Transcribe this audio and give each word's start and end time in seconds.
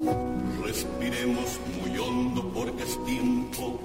Respiremos 0.00 1.58
muy 1.82 1.98
hondo 1.98 2.52
porque 2.54 2.84
es 2.84 3.04
tiempo 3.04 3.80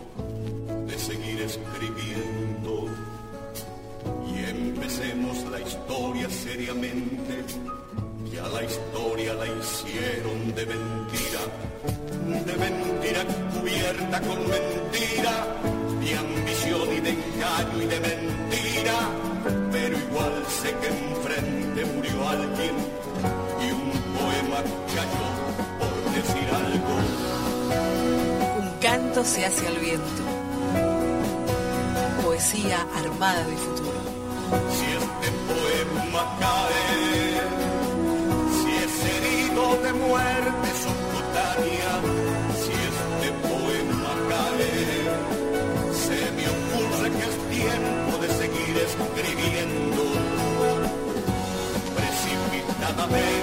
de 0.85 0.99
seguir 0.99 1.41
escribiendo. 1.41 2.87
Y 4.31 4.45
empecemos 4.45 5.43
la 5.49 5.59
historia 5.59 6.29
seriamente. 6.29 7.43
Ya 8.31 8.47
la 8.47 8.63
historia 8.63 9.33
la 9.33 9.47
hicieron 9.47 10.53
de 10.53 10.65
mentira, 10.67 11.41
de 12.45 12.57
mentira 12.57 13.25
cubierta 13.57 14.21
con 14.21 14.39
mentira, 14.49 15.47
de 15.99 16.15
ambición 16.15 16.93
y 16.95 16.99
de 16.99 17.09
engaño 17.09 17.81
y 17.81 17.85
de 17.87 17.99
mentira, 17.99 18.99
pero 19.71 19.97
igual 19.97 20.43
sé 20.47 20.75
que 20.79 20.87
enfrente 20.89 21.85
murió 21.95 22.29
alguien 22.29 22.75
y 23.61 23.71
un 23.71 23.91
poema 24.13 24.63
cayó 24.95 25.62
se 29.23 29.45
hace 29.45 29.67
al 29.67 29.77
viento. 29.77 30.23
Poesía 32.23 32.85
armada 32.95 33.45
de 33.45 33.55
futuro. 33.55 33.99
Si 34.75 34.85
este 34.85 35.29
poema 35.47 36.23
cae, 36.39 37.41
si 38.59 38.71
es 38.83 38.93
herido 39.15 39.63
de 39.83 39.93
muerte 39.93 40.69
subcutánea, 40.83 41.91
si 42.61 42.71
este 42.89 43.29
poema 43.47 44.13
cae, 44.29 44.73
se 46.03 46.19
me 46.35 46.45
ocurre 46.55 47.07
que 47.11 47.23
es 47.29 47.37
tiempo 47.49 48.11
de 48.21 48.27
seguir 48.27 48.75
escribiendo 48.77 50.03
precipitadamente. 51.95 53.42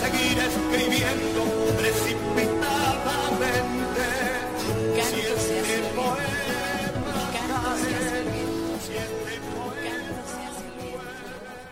Seguir 0.00 0.38
escribiendo 0.38 1.44
precipitadamente. 1.76 4.04
Si 5.02 5.20
este 5.20 5.78
poema 5.94 7.76
si 8.84 8.92
este 8.94 9.34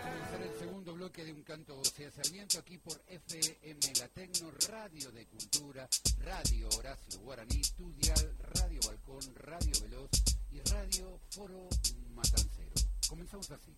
comenzar 0.03 0.41
el 0.41 0.53
segundo 0.59 0.93
bloque 0.93 1.23
de 1.23 1.31
Un 1.33 1.43
Canto 1.43 1.83
se 1.83 2.07
hace 2.07 2.21
al 2.21 2.29
viento 2.31 2.59
aquí 2.59 2.77
por 2.77 3.01
FM 3.07 3.79
La 3.99 4.07
Tecno, 4.09 4.51
Radio 4.69 5.11
de 5.11 5.25
Cultura, 5.27 5.87
Radio 6.19 6.69
Horacio 6.77 7.19
Guaraní, 7.21 7.61
Tudial, 7.75 8.35
Radio 8.53 8.79
Balcón, 8.85 9.35
Radio 9.35 9.73
Veloz 9.81 10.09
y 10.51 10.59
Radio 10.69 11.19
Foro 11.29 11.67
Matancero. 12.13 12.73
Comenzamos 13.07 13.49
así. 13.51 13.75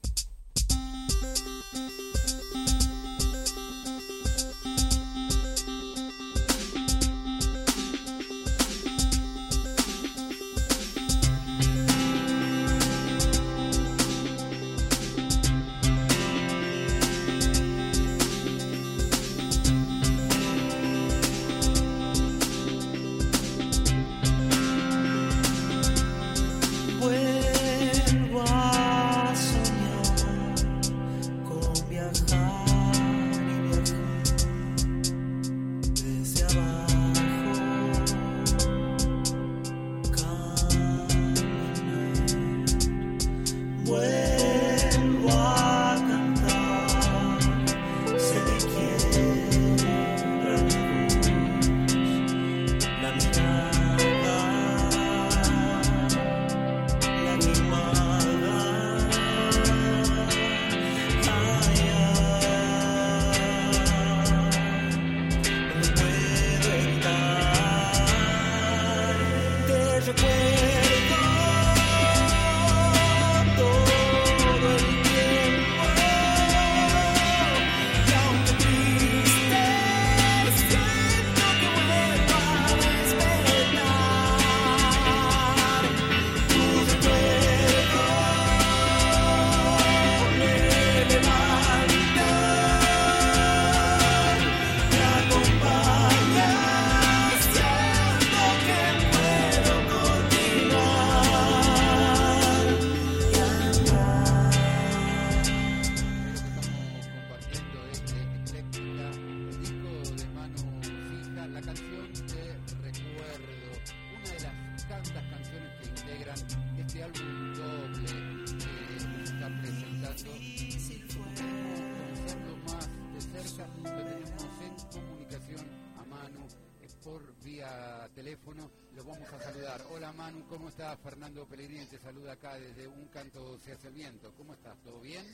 Fernando 131.44 131.48
Pellegrini 131.48 131.86
te 131.88 132.00
saluda 132.00 132.34
acá 132.34 132.58
desde 132.58 132.88
Un 132.88 133.08
Canto 133.08 133.58
Se 133.60 133.74
Hace 133.74 133.88
el 133.88 133.94
Viento. 133.94 134.34
¿Cómo 134.38 134.54
estás? 134.54 134.78
¿Todo 134.84 135.00
bien? 135.02 135.26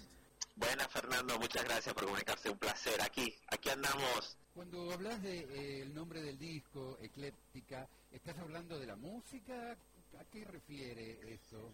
Buenas 0.56 0.88
Fernando, 0.88 1.38
muchas 1.38 1.63
gracias 1.63 1.94
por 1.94 2.06
comunicarse, 2.06 2.50
un 2.50 2.57
placer. 2.57 3.01
Aquí, 3.01 3.36
aquí 3.48 3.69
andamos. 3.69 4.38
Cuando 4.54 4.92
hablas 4.92 5.22
de, 5.22 5.39
eh, 5.39 5.81
el 5.81 5.94
nombre 5.94 6.22
del 6.22 6.38
disco, 6.38 6.98
Ecléptica, 7.01 7.88
¿estás 8.12 8.38
hablando 8.39 8.80
de 8.80 8.88
la 8.88 8.95
música? 8.95 9.78
¿A 10.19 10.25
qué 10.25 10.45
refiere 10.45 11.33
eso? 11.33 11.72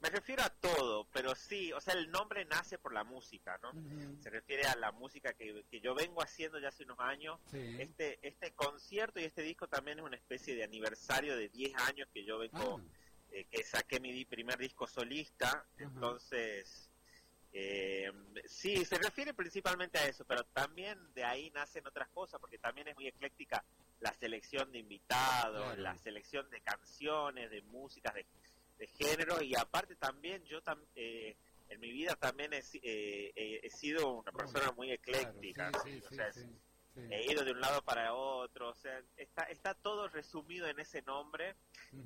Me 0.00 0.10
refiero 0.10 0.42
a 0.44 0.50
todo, 0.50 1.08
pero 1.12 1.34
sí, 1.34 1.72
o 1.72 1.80
sea, 1.80 1.94
el 1.94 2.10
nombre 2.10 2.44
nace 2.44 2.78
por 2.78 2.92
la 2.92 3.02
música, 3.02 3.58
¿no? 3.62 3.72
Se 4.22 4.30
refiere 4.30 4.64
a 4.66 4.76
la 4.76 4.92
música 4.92 5.32
que, 5.32 5.64
que 5.68 5.80
yo 5.80 5.94
vengo 5.94 6.22
haciendo 6.22 6.60
ya 6.60 6.68
hace 6.68 6.84
unos 6.84 7.00
años. 7.00 7.40
Sí. 7.50 7.76
Este, 7.80 8.18
este 8.22 8.52
concierto 8.52 9.18
y 9.18 9.24
este 9.24 9.42
disco 9.42 9.66
también 9.66 9.98
es 9.98 10.04
una 10.04 10.16
especie 10.16 10.54
de 10.54 10.62
aniversario 10.62 11.36
de 11.36 11.48
10 11.48 11.74
años 11.88 12.08
que 12.12 12.24
yo 12.24 12.38
vengo, 12.38 12.80
Ah, 12.80 13.07
eh, 13.32 13.44
que 13.50 13.62
saqué 13.62 14.00
mi 14.00 14.24
primer 14.24 14.58
disco 14.58 14.86
solista. 14.86 15.66
Entonces, 15.78 16.84
Eh, 17.50 18.12
sí, 18.44 18.84
se 18.84 18.98
refiere 18.98 19.32
principalmente 19.32 19.98
a 19.98 20.06
eso, 20.06 20.22
pero 20.26 20.44
también 20.52 20.98
de 21.14 21.24
ahí 21.24 21.50
nacen 21.52 21.84
otras 21.86 22.06
cosas, 22.10 22.38
porque 22.38 22.58
también 22.58 22.88
es 22.88 22.94
muy 22.94 23.06
ecléctica 23.08 23.64
la 24.00 24.12
selección 24.12 24.70
de 24.70 24.80
invitados, 24.80 25.64
Claro. 25.64 25.80
la 25.80 25.96
selección 25.96 26.48
de 26.50 26.60
canciones, 26.60 27.50
de 27.50 27.62
músicas, 27.62 28.12
de, 28.12 28.26
de 28.78 28.86
género, 28.86 29.42
y 29.42 29.56
aparte 29.56 29.96
también 29.96 30.44
yo 30.44 30.62
tam- 30.62 30.84
eh, 30.94 31.36
en 31.70 31.80
mi 31.80 31.90
vida 31.90 32.16
también 32.16 32.52
he, 32.52 32.62
eh, 32.82 33.60
he 33.62 33.70
sido 33.70 34.08
una 34.18 34.30
persona 34.30 34.70
muy 34.72 34.92
ecléctica, 34.92 35.70
Claro, 35.70 35.84
¿sí? 35.86 35.92
sí, 36.00 36.02
o 36.06 36.08
sí, 36.10 36.14
sea, 36.16 36.32
sí, 36.34 36.40
sí. 36.42 37.00
he 37.10 37.32
ido 37.32 37.44
de 37.44 37.52
un 37.52 37.60
lado 37.62 37.80
para 37.82 38.12
otro, 38.12 38.68
o 38.68 38.74
sea, 38.74 39.02
está, 39.16 39.44
está 39.44 39.72
todo 39.72 40.06
resumido 40.08 40.66
en 40.68 40.78
ese 40.80 41.00
nombre 41.02 41.54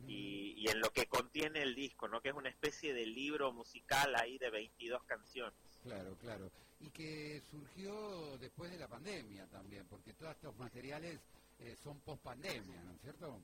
y 0.07 0.42
en 0.73 0.81
lo 0.81 0.91
que 0.93 1.07
contiene 1.07 1.63
el 1.63 1.75
disco, 1.75 2.09
¿no? 2.09 2.21
Que 2.21 2.31
es 2.31 2.35
una 2.35 2.49
especie 2.49 2.93
de 2.95 3.07
libro 3.07 3.53
musical 3.53 4.15
ahí 4.17 4.39
de 4.39 4.51
22 4.51 5.03
canciones. 5.05 5.55
Claro, 5.83 6.17
claro. 6.19 6.51
Y 6.81 6.91
que 6.91 7.43
surgió 7.51 8.37
después 8.39 8.71
de 8.71 8.79
la 8.79 8.89
pandemia 8.89 9.47
también, 9.47 9.87
porque 9.89 10.13
todos 10.15 10.33
estos 10.35 10.57
materiales 10.57 11.21
eh, 11.61 11.77
son 11.83 12.01
post 12.01 12.23
pandemia, 12.23 12.83
¿no 12.83 12.93
es 12.93 13.01
cierto? 13.01 13.41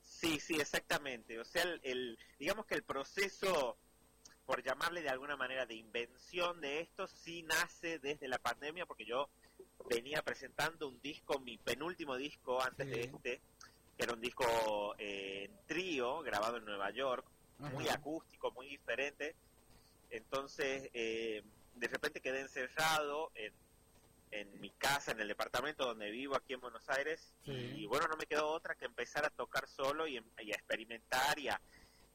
Sí, 0.00 0.38
sí, 0.40 0.54
exactamente. 0.60 1.38
O 1.40 1.44
sea, 1.44 1.62
el, 1.62 1.80
el- 1.82 2.18
digamos 2.38 2.66
que 2.66 2.74
el 2.76 2.82
proceso, 2.84 3.76
por 4.46 4.62
llamarle 4.62 5.02
de 5.02 5.08
alguna 5.10 5.36
manera 5.36 5.66
de 5.66 5.74
invención 5.74 6.60
de 6.60 6.80
esto, 6.80 7.06
sí 7.08 7.42
nace 7.42 7.98
desde 7.98 8.28
la 8.28 8.38
pandemia, 8.38 8.86
porque 8.86 9.04
yo 9.04 9.28
venía 9.88 10.22
presentando 10.22 10.88
un 10.88 11.00
disco, 11.00 11.38
mi 11.40 11.58
penúltimo 11.58 12.16
disco 12.16 12.62
antes 12.62 12.86
Sí. 12.86 12.92
de 12.92 13.00
este, 13.04 13.40
era 13.98 14.12
un 14.12 14.20
disco 14.20 14.94
eh, 14.98 15.44
en 15.50 15.66
trío, 15.66 16.20
grabado 16.22 16.56
en 16.56 16.64
Nueva 16.64 16.90
York, 16.90 17.26
muy 17.58 17.88
acústico, 17.88 18.52
muy 18.52 18.68
diferente. 18.68 19.34
Entonces, 20.10 20.88
eh, 20.94 21.42
de 21.74 21.88
repente 21.88 22.20
quedé 22.20 22.40
encerrado 22.40 23.32
en, 23.34 23.52
en 24.30 24.60
mi 24.60 24.70
casa, 24.70 25.10
en 25.10 25.20
el 25.20 25.28
departamento 25.28 25.84
donde 25.84 26.10
vivo 26.10 26.36
aquí 26.36 26.54
en 26.54 26.60
Buenos 26.60 26.88
Aires. 26.88 27.34
Sí. 27.44 27.50
Y 27.52 27.86
bueno, 27.86 28.06
no 28.06 28.16
me 28.16 28.26
quedó 28.26 28.48
otra 28.48 28.76
que 28.76 28.84
empezar 28.84 29.24
a 29.24 29.30
tocar 29.30 29.66
solo 29.66 30.06
y, 30.06 30.14
y 30.14 30.52
a 30.52 30.54
experimentar 30.54 31.38
y 31.38 31.48
a, 31.48 31.60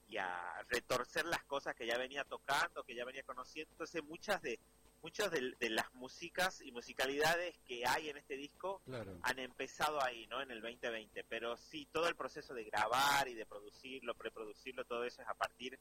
y 0.08 0.18
a 0.18 0.64
retorcer 0.70 1.26
las 1.26 1.44
cosas 1.44 1.76
que 1.76 1.86
ya 1.86 1.98
venía 1.98 2.24
tocando, 2.24 2.84
que 2.84 2.96
ya 2.96 3.04
venía 3.04 3.24
conociendo. 3.24 3.72
Entonces, 3.74 4.02
muchas 4.04 4.42
de 4.42 4.58
muchas 5.04 5.30
de, 5.32 5.54
de 5.60 5.70
las 5.70 5.94
músicas 5.94 6.62
y 6.62 6.72
musicalidades 6.72 7.56
que 7.68 7.86
hay 7.86 8.10
en 8.10 8.18
este 8.18 8.36
disco 8.38 8.82
Claro. 8.86 9.20
han 9.22 9.38
empezado 9.40 10.02
ahí, 10.02 10.26
¿no? 10.28 10.42
En 10.42 10.50
el 10.50 10.62
2020. 10.62 11.24
Pero 11.26 11.58
sí, 11.58 11.88
todo 11.92 12.08
el 12.08 12.16
proceso 12.16 12.54
de 12.54 12.64
grabar 12.64 13.28
y 13.28 13.34
de 13.36 13.46
producirlo, 13.46 14.16
preproducirlo, 14.16 14.86
todo 14.86 15.04
eso 15.04 15.22
es 15.22 15.28
a 15.28 15.34
partir 15.36 15.78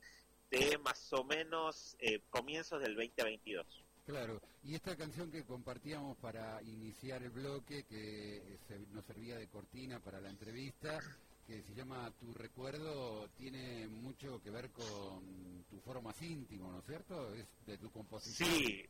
de 0.50 0.76
más 0.78 1.10
o 1.12 1.24
menos 1.24 1.96
eh, 2.00 2.20
comienzos 2.28 2.82
del 2.82 2.94
2022. 2.96 3.66
Claro, 4.04 4.40
y 4.64 4.74
esta 4.74 4.96
canción 4.96 5.30
que 5.30 5.44
compartíamos 5.44 6.18
para 6.18 6.60
iniciar 6.64 7.22
el 7.22 7.30
bloque, 7.30 7.84
que 7.84 8.36
eh, 8.38 8.58
se- 8.66 8.80
nos 8.92 9.04
servía 9.06 9.36
de 9.36 9.46
cortina 9.48 10.00
para 10.00 10.20
la 10.20 10.28
entrevista, 10.28 10.98
que 11.46 11.62
se 11.62 11.74
llama 11.74 12.10
Tu 12.18 12.34
Recuerdo, 12.34 13.28
tiene 13.38 13.86
mucho 13.86 14.42
que 14.42 14.50
ver 14.50 14.70
con 14.72 15.64
tu 15.70 15.78
foro 15.80 16.02
más 16.02 16.20
íntimo, 16.20 16.70
¿no 16.72 16.80
es 16.80 16.84
cierto? 16.86 17.32
Es 17.34 17.46
de 17.66 17.78
tu 17.78 17.90
composición. 17.92 18.50
Sí, 18.50 18.84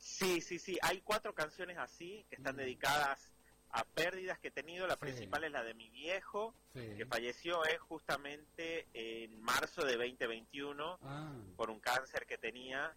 sí, 0.00 0.40
sí, 0.40 0.58
sí. 0.58 0.76
Hay 0.82 1.00
cuatro 1.02 1.32
canciones 1.34 1.78
así 1.78 2.24
que 2.28 2.34
están 2.36 2.54
Mm. 2.56 2.58
dedicadas 2.58 3.30
a 3.72 3.84
pérdidas 3.84 4.38
que 4.40 4.48
he 4.48 4.50
tenido. 4.50 4.88
La 4.88 4.94
Sí. 4.94 5.00
principal 5.00 5.44
es 5.44 5.52
la 5.52 5.62
de 5.62 5.74
mi 5.74 5.88
viejo, 5.90 6.52
Sí. 6.74 6.96
que 6.96 7.06
falleció 7.06 7.64
eh, 7.66 7.78
justamente 7.78 8.88
en 8.94 9.40
marzo 9.40 9.84
de 9.84 9.96
2021 9.96 10.98
Ah, 11.02 11.32
por 11.56 11.70
un 11.70 11.78
cáncer 11.78 12.26
que 12.26 12.36
tenía. 12.36 12.92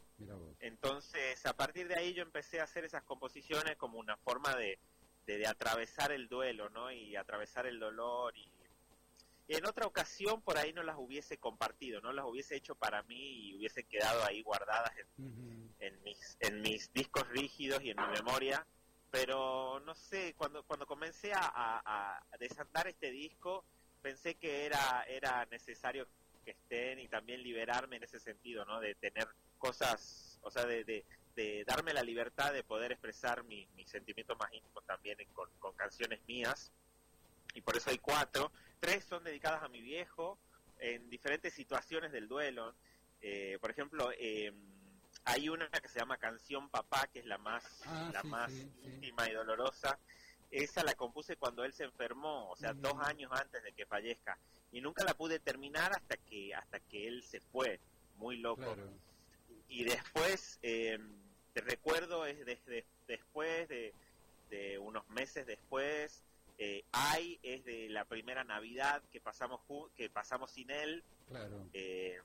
Entonces, 0.60 1.46
a 1.46 1.54
partir 1.54 1.88
de 1.88 1.96
ahí 1.96 2.14
yo 2.14 2.24
empecé 2.24 2.60
a 2.60 2.64
hacer 2.64 2.86
esas 2.86 3.04
composiciones 3.04 3.76
como 3.76 4.00
una 4.00 4.18
forma 4.18 4.56
de, 4.56 4.80
de, 5.28 5.38
de 5.38 5.48
atravesar 5.48 6.12
el 6.12 6.28
duelo, 6.28 6.70
¿no? 6.70 6.92
Y 6.92 7.16
atravesar 7.16 7.66
el 7.68 7.80
dolor. 7.80 8.36
Y 8.38 8.48
en 9.48 9.66
otra 9.66 9.86
ocasión 9.86 10.42
por 10.42 10.58
ahí 10.58 10.74
no 10.74 10.84
las 10.84 10.96
hubiese 10.98 11.38
compartido, 11.38 12.02
no 12.02 12.12
las 12.14 12.26
hubiese 12.26 12.56
hecho 12.56 12.76
para 12.76 13.04
mí 13.04 13.50
y 13.50 13.56
hubiesen 13.58 13.86
quedado 13.88 14.24
ahí 14.24 14.42
guardadas 14.42 14.92
en, 15.80 16.04
mis, 16.04 16.38
en 16.40 16.62
mis 16.62 16.92
discos 16.94 17.28
rígidos 17.30 17.82
y 17.84 17.90
en 17.92 17.98
mi 17.98 18.08
memoria. 18.14 18.66
Pero 19.12 19.80
no 19.82 19.94
sé, 19.94 20.34
cuando, 20.36 20.64
cuando 20.64 20.88
comencé 20.88 21.34
a, 21.34 21.40
a- 21.44 22.18
a 22.32 22.38
desandar 22.40 22.88
este 22.88 23.12
disco, 23.12 23.64
pensé 24.02 24.36
que 24.36 24.66
era, 24.66 25.04
era 25.08 25.46
necesario 25.52 26.08
que 26.44 26.52
estén 26.52 27.00
y 27.00 27.08
también 27.08 27.44
liberarme 27.44 27.98
en 27.98 28.04
ese 28.04 28.20
sentido, 28.20 28.66
¿no? 28.66 28.80
De 28.80 28.96
tener 28.96 29.28
cosas, 29.58 30.40
o 30.42 30.50
sea, 30.52 30.66
de, 30.66 30.84
de, 30.84 31.06
de 31.36 31.64
darme 31.66 31.94
la 31.94 32.02
libertad 32.02 32.52
de 32.54 32.64
poder 32.64 32.92
expresar 32.92 33.44
mi- 33.44 33.68
mis 33.76 33.90
sentimientos 33.90 34.38
más 34.40 34.52
íntimos 34.52 34.84
también 34.86 35.20
en- 35.22 35.32
con, 35.34 35.50
con 35.60 35.76
canciones 35.76 36.20
mías. 36.28 36.72
Y 37.54 37.62
por 37.62 37.78
eso 37.78 37.90
hay 37.90 37.98
cuatro. 38.00 38.52
Tres 38.80 39.06
son 39.06 39.24
dedicadas 39.24 39.64
a 39.64 39.68
mi 39.70 39.82
viejo 39.82 40.38
en 40.80 41.10
diferentes 41.10 41.54
situaciones 41.54 42.12
del 42.12 42.28
duelo. 42.28 42.76
Eh, 43.22 43.58
por 43.62 43.72
ejemplo, 43.72 44.12
eh, 44.18 44.52
hay 45.26 45.48
una 45.50 45.70
que 45.70 45.88
se 45.88 46.00
llama 46.00 46.18
Canción 46.18 46.70
Papá, 46.70 47.08
que 47.08 47.20
es 47.20 47.26
la 47.26 47.38
más, 47.38 47.64
Ah, 47.86 48.10
la 48.14 48.22
sí, 48.22 48.28
más 48.28 48.52
sí, 48.52 48.62
sí. 48.82 48.88
íntima 48.88 49.30
y 49.30 49.34
dolorosa. 49.34 49.98
Esa 50.52 50.84
la 50.84 50.94
compuse 50.96 51.36
cuando 51.38 51.64
él 51.64 51.74
se 51.74 51.84
enfermó, 51.86 52.50
o 52.52 52.56
sea, 52.56 52.74
dos 52.74 52.94
años 53.00 53.32
antes 53.32 53.64
de 53.64 53.72
que 53.74 53.86
fallezca. 53.86 54.38
Y 54.72 54.82
nunca 54.82 55.04
la 55.04 55.14
pude 55.14 55.40
terminar 55.40 55.92
hasta 55.96 56.18
que 56.18 56.54
hasta 56.54 56.80
que 56.80 57.08
él 57.08 57.24
se 57.24 57.40
fue, 57.40 57.80
muy 58.18 58.38
loco. 58.38 58.62
Claro. 58.74 58.90
Y 59.70 59.84
después, 59.86 60.60
eh, 60.62 61.00
te 61.54 61.62
recuerdo, 61.62 62.26
es 62.26 62.46
desde 62.46 62.86
después 63.08 63.68
de, 63.70 63.94
de 64.50 64.78
unos 64.78 65.08
meses 65.10 65.46
después, 65.48 66.24
eh, 66.58 66.84
Ay 66.92 67.40
es 67.44 67.64
de 67.66 67.90
la 67.90 68.06
primera 68.06 68.44
Navidad 68.44 69.02
que 69.12 69.20
pasamos 69.22 69.62
que 69.96 70.10
pasamos 70.10 70.52
sin 70.52 70.70
él. 70.72 71.04
Claro. 71.28 71.68
Eh, 71.74 72.20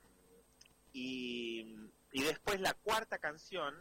y, 0.93 1.61
y 2.13 2.23
después 2.23 2.61
la 2.61 2.75
cuarta 2.75 3.19
canción, 3.19 3.75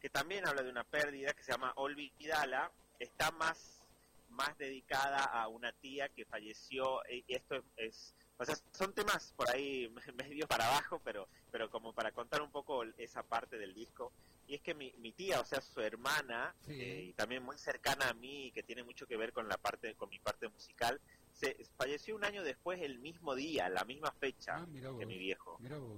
que 0.00 0.08
también 0.10 0.46
habla 0.46 0.62
de 0.62 0.70
una 0.70 0.84
pérdida, 0.84 1.32
que 1.32 1.42
se 1.42 1.52
llama 1.52 1.72
Olvidala, 1.76 2.70
está 2.98 3.30
más, 3.32 3.84
más 4.30 4.56
dedicada 4.58 5.24
a 5.24 5.48
una 5.48 5.72
tía 5.72 6.08
que 6.08 6.24
falleció. 6.24 7.00
Y 7.08 7.24
esto 7.28 7.56
es, 7.56 7.64
es- 7.76 8.14
o 8.36 8.44
sea, 8.44 8.56
son 8.72 8.92
temas 8.94 9.32
por 9.36 9.48
ahí 9.50 9.88
medio 10.14 10.46
para 10.48 10.66
abajo, 10.66 11.00
pero, 11.04 11.28
pero 11.52 11.70
como 11.70 11.92
para 11.92 12.10
contar 12.12 12.42
un 12.42 12.50
poco 12.50 12.82
esa 12.98 13.22
parte 13.22 13.58
del 13.58 13.74
disco. 13.74 14.12
Y 14.46 14.54
es 14.56 14.60
que 14.60 14.74
mi, 14.74 14.92
mi 14.98 15.12
tía, 15.12 15.40
o 15.40 15.44
sea, 15.44 15.60
su 15.60 15.80
hermana, 15.80 16.54
Sí. 16.66 16.72
eh, 16.80 17.02
y 17.08 17.12
también 17.14 17.42
muy 17.42 17.56
cercana 17.58 18.08
a 18.10 18.14
mí, 18.14 18.50
que 18.52 18.62
tiene 18.62 18.82
mucho 18.82 19.06
que 19.06 19.16
ver 19.16 19.32
con 19.32 19.48
la 19.48 19.56
parte, 19.56 19.94
con 19.94 20.10
mi 20.10 20.18
parte 20.18 20.48
musical, 20.48 21.00
se 21.32 21.56
falleció 21.76 22.14
un 22.14 22.24
año 22.24 22.42
después, 22.44 22.80
el 22.82 22.98
mismo 22.98 23.34
día, 23.34 23.68
la 23.68 23.84
misma 23.84 24.12
fecha 24.12 24.56
Ah, 24.56 24.66
vos. 24.68 24.98
que 24.98 25.06
mi 25.06 25.18
viejo. 25.18 25.56
Mira 25.60 25.78
vos. 25.78 25.90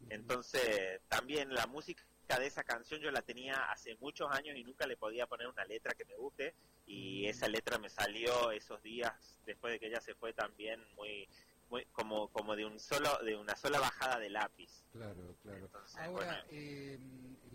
Ujú. 0.00 0.06
Entonces, 0.10 1.00
también 1.08 1.52
la 1.54 1.66
música 1.66 2.02
de 2.38 2.46
esa 2.46 2.64
canción 2.64 3.00
yo 3.00 3.10
la 3.10 3.20
tenía 3.22 3.70
hace 3.70 3.94
muchos 4.00 4.30
años 4.32 4.56
y 4.56 4.64
nunca 4.64 4.86
le 4.86 4.96
podía 4.96 5.26
poner 5.26 5.46
una 5.48 5.64
letra 5.66 5.92
que 5.94 6.06
me 6.06 6.16
guste 6.16 6.54
y 6.86 7.24
Mm. 7.26 7.28
esa 7.28 7.48
letra 7.48 7.78
me 7.78 7.90
salió 7.90 8.50
esos 8.52 8.82
días 8.82 9.12
después 9.44 9.74
de 9.74 9.78
que 9.78 9.86
ella 9.88 10.00
se 10.00 10.14
fue 10.14 10.32
también 10.32 10.82
muy 10.96 11.28
muy 11.72 11.86
como 11.86 12.28
como 12.28 12.54
de 12.54 12.66
un 12.66 12.78
solo 12.78 13.18
de 13.24 13.34
una 13.34 13.56
sola 13.56 13.80
bajada 13.80 14.18
de 14.18 14.28
lápiz. 14.28 14.84
Claro, 14.92 15.34
claro. 15.42 15.64
Entonces, 15.64 15.96
Ahora, 15.96 16.44
bueno. 16.44 16.44
eh, 16.50 16.98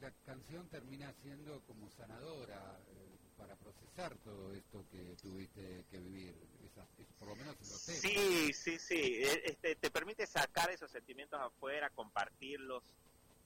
la 0.02 0.12
canción 0.26 0.68
termina 0.70 1.14
siendo 1.22 1.62
como 1.68 1.88
sanadora 1.92 2.80
eh, 2.90 3.18
para 3.38 3.56
procesar 3.58 4.18
todo 4.24 4.52
esto 4.54 4.84
que 4.92 5.16
tuviste 5.22 5.86
que 5.92 6.00
vivir, 6.00 6.36
esas- 6.66 6.90
es- 6.98 7.06
por 7.20 7.28
lo 7.28 7.36
menos 7.36 7.54
en 7.62 7.70
los 7.70 7.86
temas. 7.86 8.02
Sí, 8.02 8.54
sí, 8.54 8.80
sí. 8.80 8.96
E- 9.24 9.44
Este, 9.52 9.76
te 9.76 9.92
permite 9.92 10.26
sacar 10.26 10.72
esos 10.72 10.90
sentimientos 10.90 11.40
afuera, 11.40 11.92
compartirlos, 11.92 12.84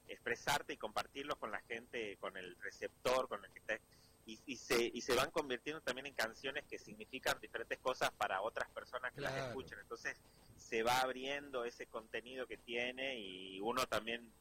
expresarte 0.08 0.72
y 0.72 0.76
compartirlos 0.78 1.36
con 1.36 1.50
la 1.50 1.60
gente, 1.60 2.16
con 2.16 2.34
el 2.38 2.56
receptor, 2.62 3.28
con 3.28 3.44
el 3.44 3.50
que 3.52 3.58
esté. 3.58 3.80
Y, 4.24 4.38
y 4.46 4.56
se, 4.56 4.80
y 4.94 5.00
se 5.02 5.14
van 5.16 5.30
convirtiendo 5.32 5.82
también 5.82 6.06
en 6.06 6.14
canciones 6.14 6.64
que 6.64 6.78
significan 6.78 7.38
diferentes 7.40 7.78
cosas 7.80 8.10
para 8.12 8.40
otras 8.40 8.70
personas 8.70 9.12
que 9.12 9.20
las 9.20 9.34
escuchan. 9.48 9.78
Entonces 9.80 10.16
se 10.62 10.82
va 10.82 11.00
abriendo 11.00 11.64
ese 11.64 11.86
contenido 11.86 12.46
que 12.46 12.56
tiene 12.56 13.18
y 13.18 13.60
uno 13.60 13.86
también 13.86 14.32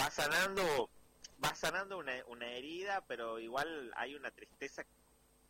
va 0.00 0.10
sanando 0.10 0.88
va 1.44 1.54
sanando 1.56 1.98
una, 1.98 2.12
una 2.28 2.48
herida, 2.52 3.04
pero 3.08 3.40
igual 3.40 3.90
hay 3.96 4.14
una 4.14 4.30
tristeza, 4.30 4.84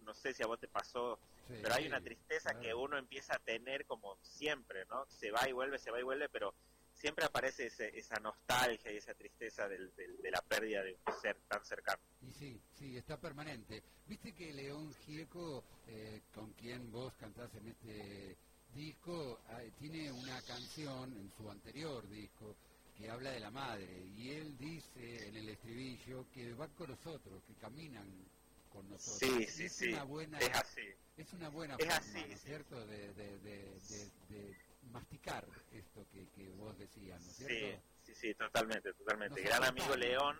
no 0.01 0.15
sé 0.15 0.33
si 0.33 0.43
a 0.43 0.47
vos 0.47 0.59
te 0.59 0.69
pasó 0.69 1.19
Sí, 1.49 1.59
pero 1.61 1.75
hay 1.75 1.87
una 1.89 2.01
tristeza 2.01 2.51
claro. 2.51 2.61
que 2.63 2.75
uno 2.75 2.97
empieza 2.97 3.35
a 3.35 3.39
tener 3.41 3.85
como 3.85 4.17
siempre, 4.23 4.87
¿no? 4.87 5.05
Se 5.07 5.31
va 5.33 5.47
y 5.49 5.53
vuelve, 5.53 5.79
se 5.79 5.91
va 5.91 5.99
y 5.99 6.03
vuelve, 6.05 6.29
pero 6.29 6.55
siempre 6.95 7.25
aparece 7.25 7.67
ese- 7.67 7.99
esa 7.99 8.19
nostalgia 8.21 8.93
y 8.93 8.97
esa 8.99 9.13
tristeza 9.13 9.69
del- 9.69 9.93
del- 9.97 10.23
de 10.23 10.31
la 10.31 10.41
pérdida 10.41 10.83
de 10.85 10.97
un 11.05 11.21
ser 11.21 11.37
tan 11.49 11.63
cercano. 11.65 12.01
Y 12.23 12.31
sí, 12.31 12.61
sí, 12.79 12.97
está 12.97 13.19
permanente. 13.21 13.83
Viste 14.07 14.33
que 14.33 14.53
León 14.55 14.95
Gieco, 15.05 15.65
eh, 15.89 16.23
con 16.33 16.53
quien 16.53 16.91
vos 16.93 17.13
cantás 17.19 17.53
en 17.57 17.67
este 17.69 18.37
disco, 18.75 19.41
ah, 19.49 19.61
tiene 19.79 20.11
una 20.13 20.41
canción 20.43 21.13
en 21.17 21.31
su 21.37 21.51
anterior 21.51 22.09
disco 22.09 22.55
que 22.97 23.11
habla 23.11 23.31
de 23.31 23.41
la 23.41 23.51
madre 23.51 24.05
y 24.17 24.31
él 24.33 24.57
dice 24.59 25.29
en 25.29 25.37
el 25.37 25.49
estribillo 25.49 26.27
que 26.33 26.53
van 26.55 26.71
con 26.71 26.91
nosotros, 26.91 27.43
que 27.47 27.55
caminan 27.55 28.07
con 28.73 28.89
nosotros. 28.89 29.19
Sí, 29.19 29.45
Y 29.45 29.47
sí, 29.47 29.65
es 29.65 29.73
sí. 29.73 29.89
una 29.93 30.05
buena, 30.05 30.39
Es 30.39 30.51
así. 30.57 30.83
es 31.17 31.33
una 31.33 31.49
buena 31.49 31.75
Es 31.77 31.85
forma, 31.87 31.97
así, 31.97 32.13
¿no 32.29 32.35
es 32.35 32.41
sí. 32.41 32.47
cierto?, 32.49 32.87
de, 32.87 33.13
de, 33.15 33.39
de, 33.39 33.81
de- 33.81 34.11
de 34.29 34.57
masticar 34.91 35.47
esto 35.73 36.05
que, 36.13 36.27
que 36.35 36.49
vos 36.51 36.77
decías, 36.79 37.21
¿no 37.21 37.31
es 37.31 37.37
Sí, 37.37 37.45
cierto? 37.47 37.83
sí, 38.05 38.15
sí, 38.15 38.35
totalmente, 38.35 38.93
totalmente. 38.95 39.41
Nos 39.41 39.49
Gran 39.49 39.65
amigo 39.65 39.97
León. 39.97 40.37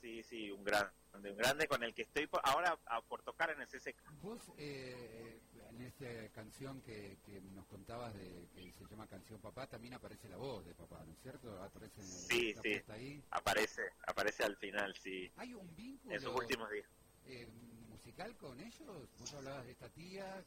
Sí, 0.00 0.22
sí, 0.24 0.50
un 0.50 0.64
grande, 0.64 0.90
un 1.30 1.36
grande 1.36 1.68
con 1.68 1.82
el 1.84 1.94
que 1.94 2.02
estoy 2.02 2.26
por- 2.26 2.40
ahora 2.44 2.76
a- 2.86 3.00
por 3.02 3.22
tocar 3.22 3.50
en 3.50 3.60
el 3.60 3.68
CCK. 3.68 3.96
Vos, 4.20 4.40
eh, 4.58 5.38
esta 5.86 6.28
canción 6.34 6.80
que, 6.82 7.18
que 7.24 7.40
nos 7.54 7.66
contabas, 7.66 8.14
de, 8.14 8.46
que 8.54 8.84
se 8.84 8.90
llama 8.90 9.06
Canción 9.06 9.40
Papá, 9.40 9.66
también 9.66 9.94
aparece 9.94 10.28
la 10.28 10.36
voz 10.36 10.64
de 10.64 10.74
papá, 10.74 11.02
¿no 11.06 11.12
es 11.12 11.18
cierto? 11.20 11.62
Aparece 11.62 12.00
Sí, 12.02 12.54
sí. 12.62 12.80
ahí. 12.88 13.22
Aparece, 13.30 13.82
aparece 14.06 14.44
al 14.44 14.56
final, 14.56 14.94
sí, 14.96 15.30
¿Hay 15.36 15.54
un 15.54 15.74
vínculo 15.76 16.14
en 16.14 16.20
sus 16.20 16.34
últimos 16.34 16.70
días. 16.70 16.86
eh, 17.26 17.46
musical 17.88 18.36
con 18.36 18.58
ellos? 18.60 19.08
Vos 19.18 19.34
hablabas 19.34 19.64
de 19.64 19.72
esta 19.72 19.88
tía, 19.90 20.44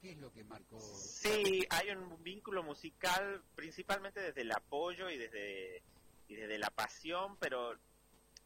¿qué 0.00 0.12
es 0.12 0.18
lo 0.18 0.32
que 0.32 0.42
marcó? 0.44 0.80
Sí, 0.80 1.66
hay 1.70 1.90
un 1.90 2.22
vínculo 2.22 2.62
musical 2.62 3.42
principalmente 3.54 4.20
desde 4.20 4.40
el 4.42 4.52
apoyo 4.52 5.10
y 5.10 5.18
desde 5.18 5.82
y 6.28 6.34
desde 6.36 6.56
la 6.58 6.70
pasión, 6.70 7.36
pero 7.38 7.78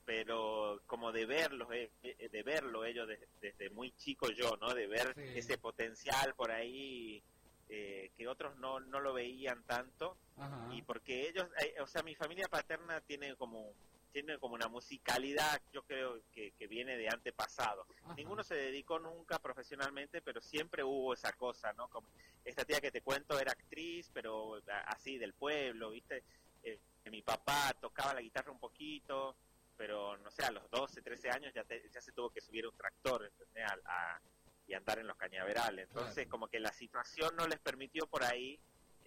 pero 0.08 0.80
como 0.86 1.12
de 1.12 1.26
verlos, 1.26 1.68
eh, 1.70 1.90
eh, 2.02 2.30
de 2.30 2.42
verlo 2.42 2.86
ellos 2.86 3.06
desde, 3.06 3.28
desde 3.42 3.68
muy 3.68 3.92
chico 3.92 4.30
yo, 4.30 4.56
¿no? 4.56 4.72
De 4.72 4.86
ver 4.86 5.12
Sí. 5.14 5.38
ese 5.38 5.58
potencial 5.58 6.34
por 6.34 6.50
ahí 6.50 7.22
eh, 7.68 8.10
que 8.16 8.26
otros 8.26 8.56
no, 8.56 8.80
no 8.80 9.00
lo 9.00 9.12
veían 9.12 9.62
tanto 9.64 10.16
Ajá. 10.38 10.66
y 10.72 10.80
porque 10.80 11.28
ellos, 11.28 11.46
eh, 11.62 11.74
o 11.82 11.86
sea, 11.86 12.02
mi 12.02 12.14
familia 12.14 12.48
paterna 12.48 13.02
tiene 13.02 13.36
como 13.36 13.74
tiene 14.10 14.38
como 14.38 14.54
una 14.54 14.68
musicalidad, 14.68 15.60
yo 15.74 15.82
creo 15.82 16.22
que, 16.32 16.52
que 16.52 16.66
viene 16.66 16.96
de 16.96 17.08
antepasado. 17.10 17.84
Ajá. 18.04 18.14
Ninguno 18.14 18.42
se 18.42 18.54
dedicó 18.54 18.98
nunca 18.98 19.38
profesionalmente, 19.38 20.22
pero 20.22 20.40
siempre 20.40 20.82
hubo 20.82 21.12
esa 21.12 21.34
cosa, 21.34 21.74
¿no? 21.74 21.88
Como 21.90 22.08
esta 22.46 22.64
tía 22.64 22.80
que 22.80 22.90
te 22.90 23.02
cuento 23.02 23.38
era 23.38 23.52
actriz, 23.52 24.10
pero 24.14 24.62
así 24.86 25.18
del 25.18 25.34
pueblo, 25.34 25.90
¿viste? 25.90 26.24
Eh, 26.62 26.78
mi 27.10 27.20
papá 27.20 27.74
tocaba 27.78 28.14
la 28.14 28.22
guitarra 28.22 28.50
un 28.50 28.58
poquito, 28.58 29.36
pero 29.78 30.18
no 30.18 30.30
sé, 30.30 30.42
a 30.44 30.50
los 30.50 30.68
12, 30.70 31.00
13 31.00 31.30
años 31.30 31.52
ya, 31.54 31.62
te- 31.64 31.88
ya 31.88 32.00
se 32.00 32.10
tuvo 32.12 32.30
que 32.30 32.40
subir 32.40 32.64
a 32.64 32.68
un 32.68 32.76
tractor, 32.76 33.24
¿entendés? 33.24 33.64
A- 33.64 33.78
a- 34.16 34.20
y 34.66 34.74
andar 34.74 34.98
en 34.98 35.06
los 35.06 35.16
cañaverales. 35.16 35.86
Entonces, 35.88 36.14
Claro. 36.14 36.28
como 36.30 36.48
que 36.48 36.58
la 36.60 36.72
situación 36.72 37.34
no 37.36 37.46
les 37.46 37.58
permitió 37.60 38.06
por 38.06 38.22
ahí 38.24 38.60